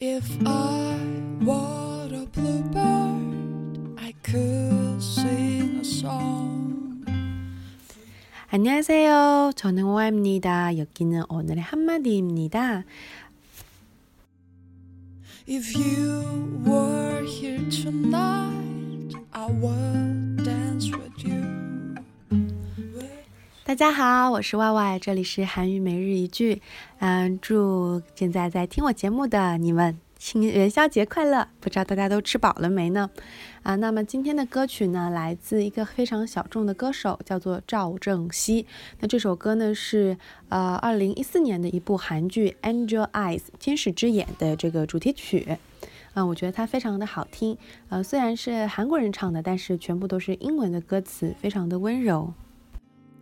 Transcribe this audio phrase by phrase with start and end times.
[0.00, 0.96] If I
[1.44, 7.04] were a bluebird, I could sing a song.
[8.48, 9.50] 안녕하세요.
[9.56, 10.78] 저는 호아입니다.
[10.78, 12.84] 여기는 오늘의 한마디입니다.
[15.48, 21.57] If you were here tonight, I would dance with you.
[23.68, 26.62] 大家好，我是 Y Y，这里是韩语每日一句。
[27.00, 31.46] 嗯，祝现在在听我节目的你们，新元宵节快乐！
[31.60, 33.10] 不知道大家都吃饱了没呢？
[33.62, 38.64] 啊，那么今天的歌曲呢，来自一个非常小众的歌手，叫做赵正熙。
[39.00, 40.16] 那这首歌呢，是
[40.48, 45.46] 呃二零一四年的一部韩剧《Angel Eyes》天使之眼的这个主题曲。
[46.14, 47.58] 嗯，我觉得它非常的好听。
[47.90, 52.32] 呃，虽然是韩国人唱的，但是全部都是英文的歌词，非常的温柔。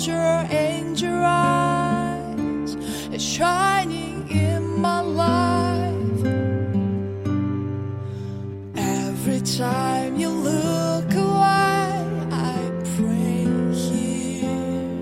[0.00, 2.74] because your angel eyes
[3.12, 6.24] is shining in my life.
[8.76, 15.00] Every time you look away, I pray here.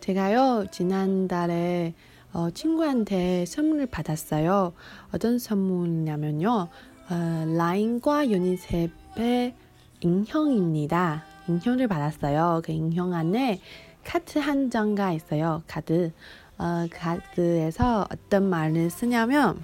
[0.00, 1.94] 제가요 지난달에
[2.32, 4.74] 어, 친구한테 선물을 받았어요.
[5.12, 6.68] 어떤 선물이냐면요,
[7.10, 9.54] 어, 라인과 유니셉의
[10.00, 11.27] 인형입니다.
[11.47, 12.61] 인형을 받았어요.
[12.63, 13.59] 그 인형 안에
[14.03, 15.63] 카드 한 장가 있어요.
[15.67, 16.11] 카드.
[16.59, 19.57] 어, 카드에서 어떤 말을 쓰냐면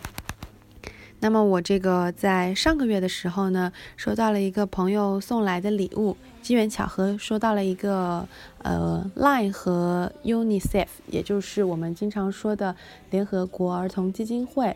[1.19, 8.27] 那么我这个在上个月的时候呢，收到了一个朋友送来的礼物，机缘巧合收到了一个
[8.63, 12.75] 呃 Line 和 UNICEF，也就是我们经常说的
[13.11, 14.75] 联合国儿童基金会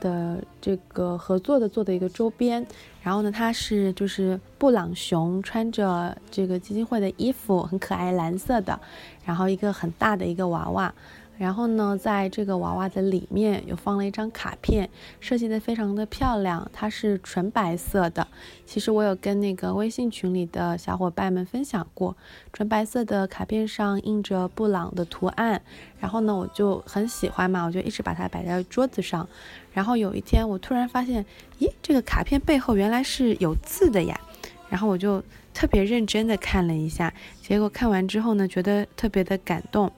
[0.00, 2.66] 的这个合作的做的一个周边。
[3.02, 8.78] 然后呢，它是就是布朗熊穿着这个基金会的衣服，很可爱，蓝色的，
[9.24, 10.94] 然后一个很大的一个娃娃。
[11.38, 14.90] 然后呢，在这个娃娃的里面有放了一张卡片，
[15.20, 18.26] 设计的非常的漂亮，它是纯白色的。
[18.66, 22.16] 其实我有跟那个微信群里的小伙伴们分享过，
[22.52, 25.62] 纯白色的卡片上印着布朗的图案。
[26.00, 29.28] 然后呢，我就很喜欢嘛，我就一直把它摆在桌子上。
[29.72, 31.24] 然后有一天，我突然发现，
[31.60, 34.20] 咦，这个卡片背后原来是有字的呀。
[34.68, 35.22] 然后我就
[35.54, 39.90] 特别认真的看了一下，结果看完之后呢，觉得特别的感动。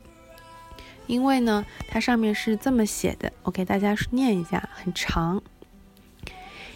[1.09, 5.41] 因为呢，它上面是这么写的，我给大家念一下，很长。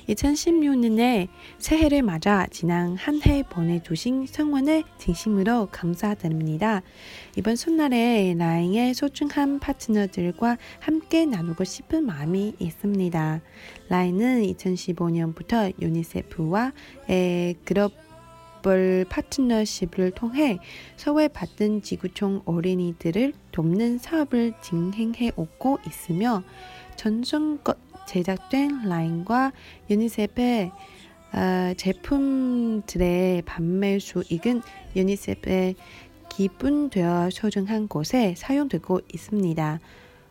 [0.07, 1.27] 2016년에
[1.59, 6.81] 새해를 맞아 지난 한 해 보내주신 성원을 진심으로 감사드립니다.
[7.35, 13.41] 이번 손날에 라잉의 소중한 파트너들과 함께 나누고 싶은 마음이 있습니다.
[13.89, 16.73] 라잉은 2015년부터 유니세프와
[17.07, 17.53] 에
[18.64, 20.58] 글로벌 파트너십을 통해
[20.96, 26.42] 소외받은 지구촌 어린이들을 돕는 사업을 진행해 오고 있으며
[26.96, 27.76] 전선껏
[28.08, 29.52] 제작된 라인과
[29.90, 30.72] 유니셉의
[31.34, 34.62] 어, 제품들의 판매 수익은
[34.96, 35.74] 유니셉의
[36.30, 39.80] 기분되어 소중한 곳에 사용되고 있습니다.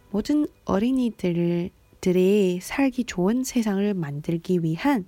[0.09, 1.69] 모든 어린이들을
[2.03, 5.06] 들이 살기 좋은 세상을 만들기 위한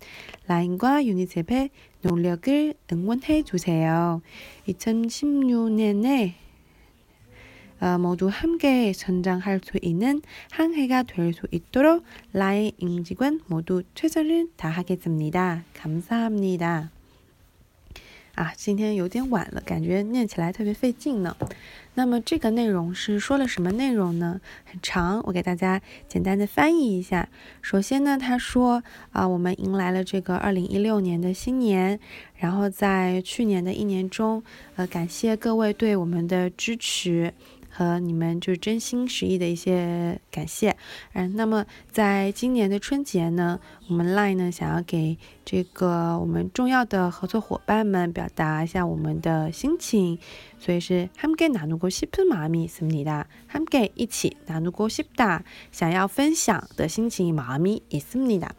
[0.48, 4.22] 라인과 유니셉의 노력을 응원해 주세요.
[4.70, 6.36] 2016년에
[7.82, 14.52] 어, 모두 함께 성장할 수 있는 한 해가 될 수 있도록 라인 임직원 모두 최선을
[14.56, 15.66] 다하겠습니다.
[15.74, 16.95] 감사합니다.
[18.36, 21.36] 啊，今天有点晚了，感觉念起来特别费劲呢。
[21.98, 24.42] 那么这个内容是说了什么内容呢？
[24.66, 27.30] 很长，我给大家简单的翻译一下。
[27.62, 31.98] 首先呢，他说啊，我们迎来了这个二零一六年的新年，
[32.36, 34.44] 然后在去年的一年中，
[34.76, 37.34] 呃，感谢各位对我们的支持。
[37.75, 40.77] 和你们就是真心实意的一些感谢，
[41.13, 50.19] 嗯，那么在今年的春节呢，我们 Line 呢想要给这个我们重要的合作伙伴们表达一下我们的心情，
[50.59, 58.51] 所以是함께나누고싶은마음이있습니다 함께一起나누고싶다想要分享的心情마음이있습니다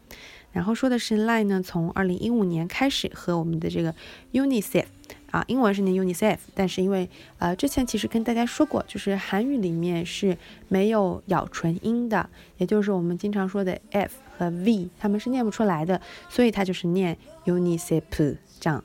[0.54, 3.94] 然后说的是 Line 呢，从二零一五年开始和我们的这个
[4.34, 4.86] UNICEF
[5.31, 7.09] 啊，英文是念 UNICEF，但是因为
[7.39, 10.37] 呃之前其实跟大家说过，就是韩语里面是
[10.69, 12.29] 没有咬唇音的，
[12.59, 18.83] 也就是我们经常说的 f 和 v，他们是念不出来的，所以它就是念 UNICEF 这样，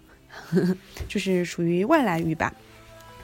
[1.07, 2.53] 就是属于外来语吧。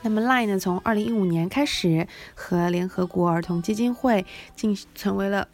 [0.04, 4.26] 那么 LINE 呢，从二零一五年开始和联合国儿童基金会
[4.56, 5.48] 进成为了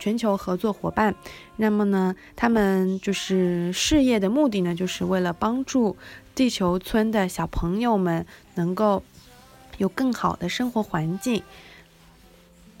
[0.00, 1.14] 全球合作伙伴。
[1.56, 5.96] 那么呢，他们就是事业的目的呢，就是为了帮助
[6.34, 9.02] 地球村的小朋友们能够
[9.78, 11.42] 有更好的生活环境。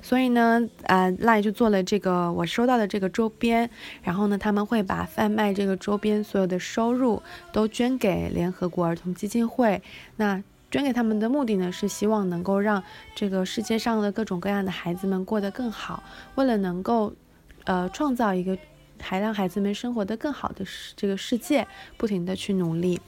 [0.04, 3.70] 所以呢，呃赖就做了这个我收到的这个周边，
[4.02, 7.22] 然后呢，他们会把贩卖这个周边所有的收入
[7.52, 9.80] 都捐给联合国儿童基金会。
[10.16, 12.82] 那捐给他们的目的呢，是希望能够让
[13.14, 16.02] 这个世界上的各种各样的孩子们过得更好。
[16.34, 17.12] 为了能够，
[17.62, 18.58] 呃，创造一个
[19.00, 21.64] 还让孩子们生活的更好的世这个世界，
[21.96, 23.00] 不停的去努力。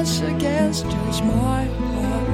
[0.00, 2.28] Once again stirs my heart.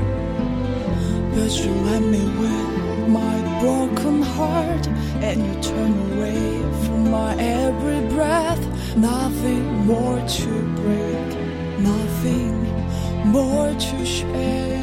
[1.35, 4.87] But you let me with my broken heart,
[5.27, 8.63] and you turn away from my every breath.
[8.97, 10.53] Nothing more to
[10.83, 11.29] break,
[11.81, 12.55] nothing
[13.33, 14.76] more to share.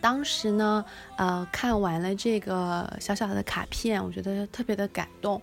[0.00, 0.84] 当时呢，
[1.16, 5.40] 呃，看完了这个小小的卡片，我觉得特别的感动。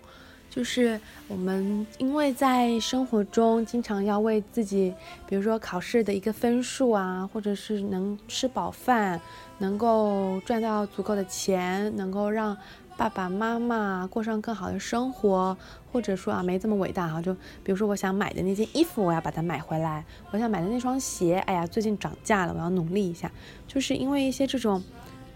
[0.50, 4.92] 就是我们因为在生活中经常要为自己，
[5.28, 9.22] 比如说考试的一个分数啊，或者是能吃饱饭，
[9.60, 12.58] 能够赚到足够的钱，能够让
[12.98, 15.56] 爸爸妈妈过上更好的生活，
[15.92, 17.32] 或者说啊没这么伟大哈，就
[17.64, 23.32] 比如说我想买的那件衣服，我要把它买回来；我想买的那双鞋，哎呀最近涨价了，我要努力一下。
[23.68, 24.84] 就是因为一些这种，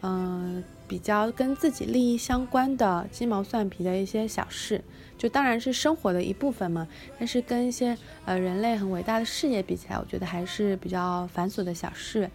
[0.01, 4.83] 嗯，比较跟自己利益相关的鸡毛蒜皮的一些小事。
[5.17, 6.87] 就当然是生活的一部分嘛，
[7.19, 12.27] 但是跟一些呃人类很伟大的事业比起来，我觉得还是比较繁琐的小事，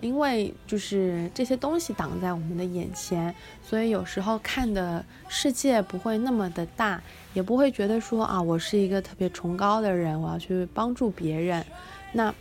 [0.00, 7.02] 因为就是这些东西挡在我们的眼前，所以有时候看的世界不会那么的大，
[7.34, 11.64] 也不会觉得说啊，我是一个特别崇高的人，我要去帮助别人，
[12.12, 12.34] 那。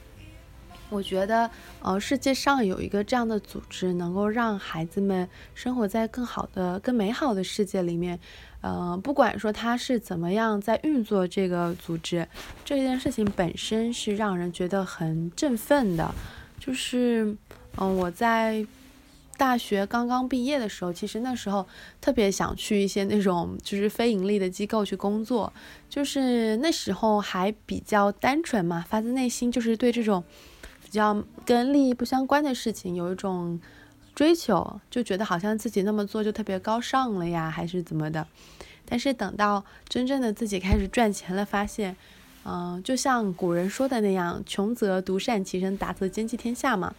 [0.91, 1.47] 我觉得，
[1.83, 8.19] 呃，世界上有一个这样的组织，能够让孩子们生活在更好的、更美好的世界里面。
[8.61, 12.27] 呃，不管说他是怎么样在运作这个组织，
[12.65, 16.11] 这件事情本身是让人觉得很振奋的。
[16.59, 17.35] 就是，
[17.77, 18.65] 嗯，我在
[19.37, 21.65] 大学刚刚毕业的时候，其实那时候
[22.01, 25.51] 特别想去一些那种就是非盈利的机构去工作，
[25.89, 30.23] 就是那时候还比较单纯嘛，发自内心就是对这种。
[30.81, 33.61] 比较跟利益不相关的事情有一种
[34.15, 38.25] 追求，就觉得好像自己那么做就特别高尚了呀，还是怎么的？
[38.87, 41.95] 但是等到真正的自己开始赚钱了，发现，
[42.51, 46.95] 嗯，就像古人说的那样，“穷则独善其身，达则兼济天下”嘛。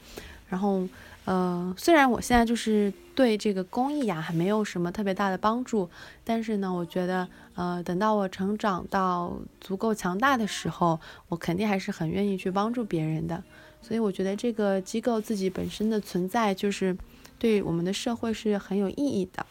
[0.48, 0.86] 然后，
[1.24, 5.90] 呃，虽然我现在就是对这个公益呀还没有什么特别大的帮助，
[6.22, 7.26] 但是呢，我觉得，
[7.56, 13.42] 呃，等到我成长到足够强大的时候，我肯定还是很愿意去帮助别人的。
[13.82, 16.96] 所以我觉得这个机构自己本身的存在，就是
[17.40, 19.44] 对我们的社会是很有意义的。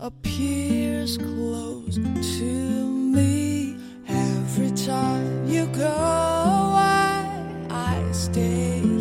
[0.00, 3.76] appears close to me
[4.08, 7.68] every time you go away.
[7.70, 8.95] I stay.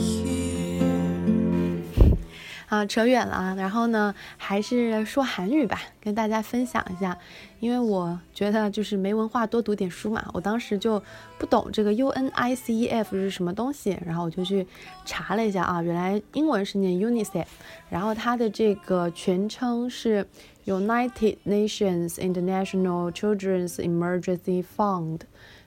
[2.67, 7.17] 啊，扯远了啊，然后呢，还是说韩语吧，跟大家分享一下，
[7.59, 10.27] 因为我觉得就是没文化，多读点书嘛。
[10.33, 11.01] 我当时就
[11.37, 14.65] 不懂这个 UNICEF 是什么东西，然后我就去
[15.05, 17.45] 查了一下啊，原来英文是念 UNICEF，
[17.89, 20.27] 然后它的这个全称是
[20.65, 25.21] United Nations International Children's Emergency Fund，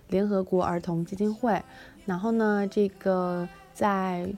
[0.08, 1.62] 联合国儿童基金会。
[2.06, 4.32] 然后呢，这个在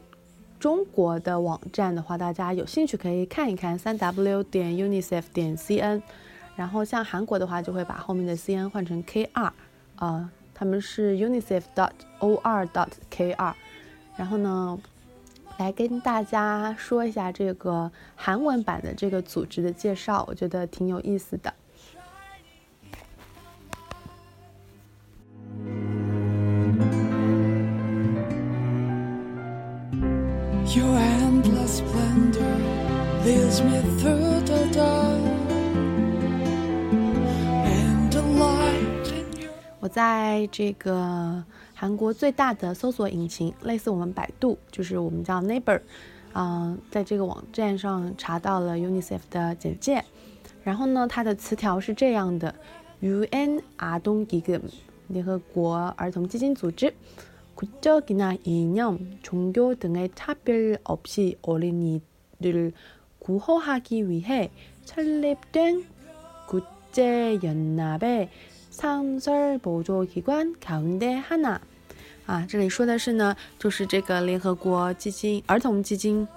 [0.61, 6.03] 中国的网站的话，大家有兴趣可以看一看，三 w 点 unicef 点 cn。
[6.55, 9.51] 然后像韩国的话，就会把后面的 cn 换成 kr，
[9.97, 13.55] 呃，他们是 unicef dot or dot kr。
[14.17, 14.79] 然后呢，
[15.57, 21.55] 来跟大家说一下这个韩文版的这个组织的介绍，我觉得挺有意思的。
[33.30, 35.20] leads me through the dark.
[37.66, 41.44] And the light in your 我在这个
[41.74, 45.82] 韩国最大的搜索引擎，类似我们百度，就是我们叫 Neighbor，
[46.34, 50.04] 嗯、在这个网站上查到了 UNICEF 的简介。
[50.64, 52.54] 然后呢，它的词条是这样的：
[53.02, 54.62] UN 아동기금
[55.08, 56.94] 联合国儿童基金组织。
[57.56, 62.74] 국적이나 이념, 종교 등의 차별 없이 어린이들을
[63.30, 64.52] 구호하기 위해
[64.86, 65.86] 설립된
[66.48, 68.30] 국제연합의
[68.70, 71.60] 상설 보조기관 가운데 하나。
[72.28, 76.28] 啊，这里说的是呢，就是这个联合国基金儿童基金，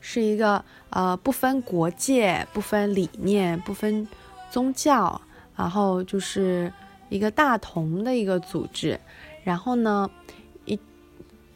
[0.00, 4.06] 是一个呃不分国界、不分理念、不分
[4.50, 5.20] 宗教，
[5.56, 6.72] 然后就是
[7.08, 9.00] 一个大同的一个组织。
[9.44, 10.10] 然后呢，
[10.66, 10.78] 一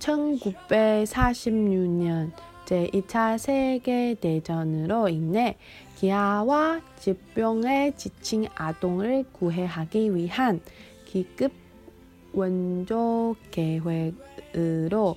[0.00, 2.31] 1946년
[2.67, 5.57] 제2차 세계대전으로 인해
[5.95, 10.62] 기아와 질병에 지친 아동을 구해하기 위한
[11.05, 11.53] 기급
[12.33, 15.15] 원조 계획으로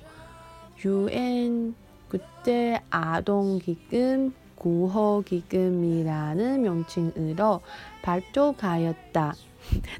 [0.83, 1.75] UN
[2.09, 7.61] 국제 아동 기금 구호 기금이라는 명칭으로
[8.01, 9.33] 발족하였다.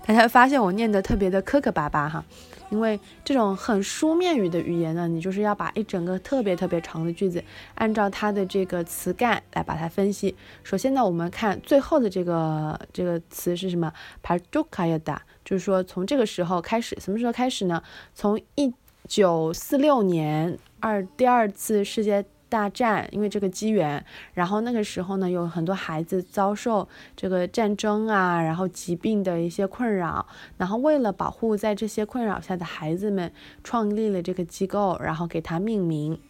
[0.06, 2.24] 大家发现我念的特别的磕磕巴巴哈，
[2.70, 7.44] 因为这种很书面语的语言呢，你就是要把一整个特别特别长的句子，
[7.76, 10.36] 按照它的这个词干来把它分析。
[10.64, 13.92] 首先呢，我们看最后的这个这个词是什么
[14.22, 17.82] p a r t o k a y a d a 就是说从这个时候开始，什么时候开始呢？
[18.14, 18.74] 从一
[19.08, 30.25] 九四六年二第二次世界大战，因为这个机缘，然后那个时候呢，有很多孩子遭受这个战争啊，然后疾病的一些困扰，
[30.57, 33.33] 然后为了保护在这些困扰下的孩子们，
[33.65, 36.21] 创立了这个机构，然后给它命名，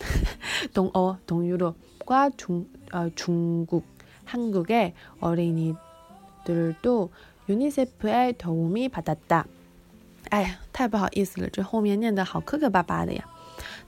[0.73, 3.85] 동어, 동유럽과 중, 어, 중국,
[4.25, 7.09] 한국의 어린이들도
[7.49, 9.45] 유니세프의 도움이 받았다.
[10.29, 13.27] 哎呀，太不好意思了，这后面念的好磕磕巴巴的呀。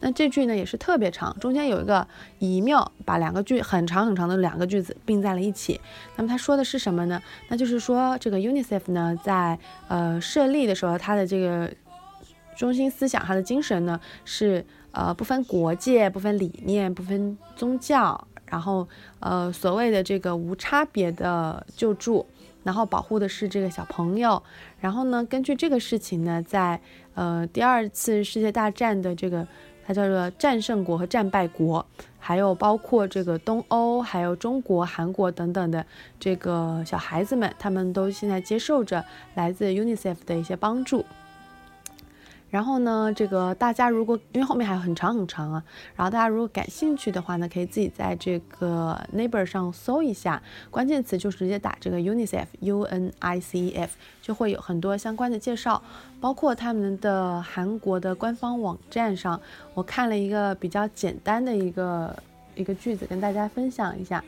[0.01, 2.05] 那这句呢也是特别长，中间有一个
[2.39, 5.79] 以妙，把两个句很长很长的两个句子并在了一起。
[6.17, 7.21] 那么他说的是什么呢？
[7.47, 9.57] 那就是说这个 UNICEF 呢，在
[9.87, 11.71] 呃设立的时候，它的这个
[12.57, 18.86] 中心思想，它的精神呢是 呃不分国界、不分理念、不分宗教，然后
[19.20, 22.26] 呃所谓的这个无差别的救助。
[22.64, 24.42] 然后保护的是这个小朋友，
[24.78, 26.78] 然后呢，根据这个事情呢，在
[27.14, 29.46] 呃第二次世界大战的这个，
[29.86, 31.86] 它叫做战胜国和战败国，
[32.18, 35.86] 还有包括这个东欧、还有中国、韩国等等的
[36.20, 39.02] 这个小孩子们，他们都现在接受着
[39.34, 41.06] 来自 UNICEF 的一些帮助。
[42.50, 45.62] 然后呢，这个大家如果因为后面还有很长很长啊，
[45.94, 55.82] 然后大家如果感兴趣的话呢，可以自己在这个 Neighbor 上搜一下，关键词就直接打这个 UNICEF U N I C E F，就会有很多相关的介绍，
[56.20, 59.38] 包括他们的韩国的官方网站上，
[59.74, 62.16] 我看了一个比较简单的一个
[62.54, 64.24] 一个句子跟大家分享一下，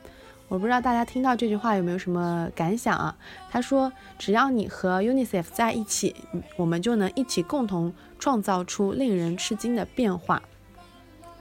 [0.49, 3.16] 我不知道大家听到这句话有没有什么感想啊？
[3.50, 6.14] 他说，只要你和 UNICEF 在一起，
[6.58, 10.42] 我们就能一起共同创造出令人吃惊的变化，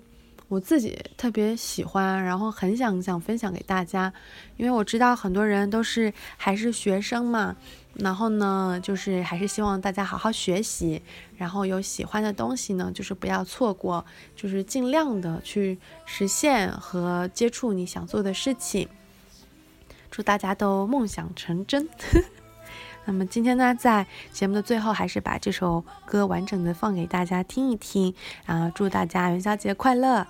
[0.48, 4.12] 我自己特别喜欢，然后很想想分享给大家，
[4.56, 7.56] 因为我知道很多人都是还是学生嘛，
[7.94, 11.02] 然后呢，就是还是希望大家好好学习，
[11.36, 14.04] 然后有喜欢的东西呢，就是不要错过，
[14.36, 18.88] 就是尽量的去实现和接触你想做的事情，
[20.10, 21.88] 祝大家都梦想成真。
[23.06, 28.12] 那么今天呢，在节目的最后，还是把这首歌完整的放给大家听一听
[28.44, 28.70] 然后！
[28.74, 30.26] 祝大家元宵节快乐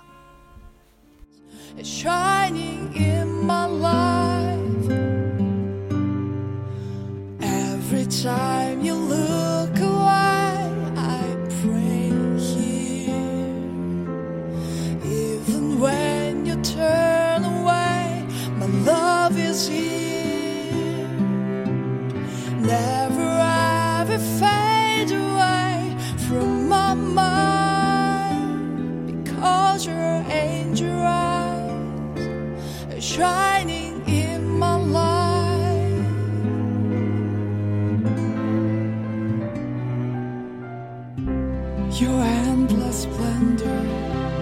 [41.99, 43.81] ！Your endless splendor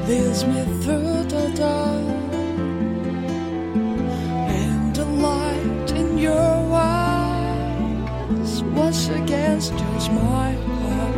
[0.07, 2.33] leads me through the dark,
[4.61, 11.15] and the light in your eyes once again stirs my heart.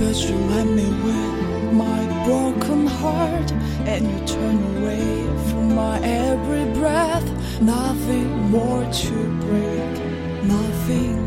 [0.00, 3.52] But you let me with my broken heart,
[3.86, 7.28] and you turn away from my every breath.
[7.60, 9.94] Nothing more to break,
[10.42, 11.18] nothing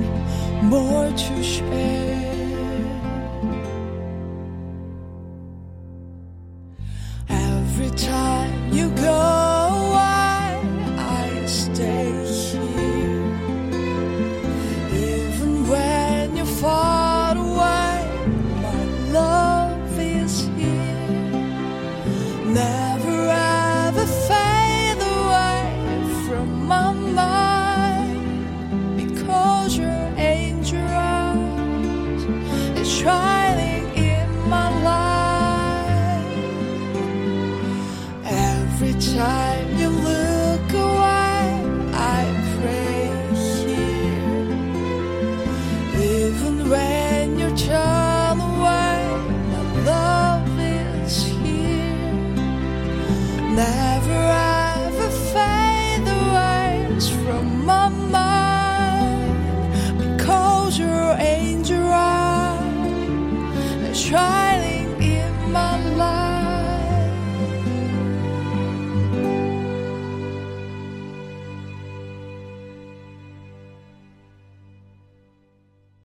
[0.69, 2.10] more to share.